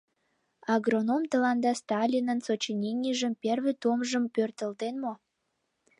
Агроном 0.73 1.23
тыланда 1.31 1.71
Сталинын 1.81 2.39
сочиненийжын 2.47 3.33
первый 3.43 3.73
томжым 3.83 4.23
пӧртылтен 4.33 4.95
мо? 5.03 5.13